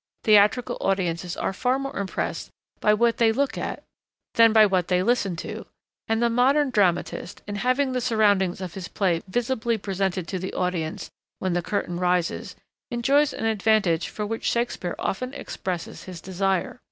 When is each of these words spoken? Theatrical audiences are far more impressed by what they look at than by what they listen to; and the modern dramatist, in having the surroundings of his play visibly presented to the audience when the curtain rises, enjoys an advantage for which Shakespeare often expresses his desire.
Theatrical 0.23 0.77
audiences 0.81 1.37
are 1.37 1.53
far 1.53 1.77
more 1.77 1.95
impressed 1.95 2.49
by 2.79 2.91
what 2.91 3.17
they 3.17 3.31
look 3.31 3.55
at 3.55 3.83
than 4.33 4.51
by 4.51 4.65
what 4.65 4.87
they 4.87 5.03
listen 5.03 5.35
to; 5.35 5.67
and 6.07 6.23
the 6.23 6.27
modern 6.31 6.71
dramatist, 6.71 7.43
in 7.45 7.57
having 7.57 7.91
the 7.91 8.01
surroundings 8.01 8.61
of 8.61 8.73
his 8.73 8.87
play 8.87 9.21
visibly 9.27 9.77
presented 9.77 10.27
to 10.29 10.39
the 10.39 10.53
audience 10.53 11.11
when 11.37 11.53
the 11.53 11.61
curtain 11.61 11.99
rises, 11.99 12.55
enjoys 12.89 13.31
an 13.31 13.45
advantage 13.45 14.09
for 14.09 14.25
which 14.25 14.45
Shakespeare 14.49 14.95
often 14.97 15.35
expresses 15.35 16.05
his 16.05 16.19
desire. 16.19 16.79